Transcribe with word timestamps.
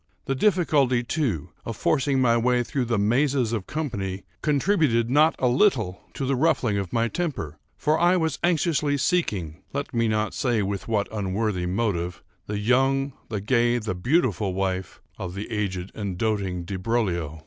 The 0.25 0.33
difficulty, 0.33 1.03
too, 1.03 1.51
of 1.63 1.77
forcing 1.77 2.19
my 2.19 2.35
way 2.35 2.63
through 2.63 2.85
the 2.85 2.97
mazes 2.97 3.53
of 3.53 3.67
the 3.67 3.71
company 3.71 4.23
contributed 4.41 5.11
not 5.11 5.35
a 5.37 5.47
little 5.47 6.01
to 6.15 6.25
the 6.25 6.35
ruffling 6.35 6.79
of 6.79 6.91
my 6.91 7.07
temper; 7.07 7.59
for 7.77 7.99
I 7.99 8.17
was 8.17 8.39
anxiously 8.43 8.97
seeking, 8.97 9.61
(let 9.73 9.93
me 9.93 10.07
not 10.07 10.33
say 10.33 10.63
with 10.63 10.87
what 10.87 11.07
unworthy 11.11 11.67
motive) 11.67 12.23
the 12.47 12.57
young, 12.57 13.13
the 13.29 13.41
gay, 13.41 13.77
the 13.77 13.93
beautiful 13.93 14.55
wife 14.55 15.03
of 15.19 15.35
the 15.35 15.51
aged 15.51 15.91
and 15.93 16.17
doting 16.17 16.63
Di 16.63 16.77
Broglio. 16.77 17.39